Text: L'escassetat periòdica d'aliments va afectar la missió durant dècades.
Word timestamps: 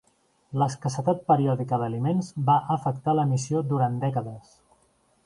L'escassetat 0.59 1.19
periòdica 1.31 1.79
d'aliments 1.81 2.31
va 2.49 2.57
afectar 2.79 3.15
la 3.19 3.27
missió 3.35 3.63
durant 3.75 4.01
dècades. 4.09 4.57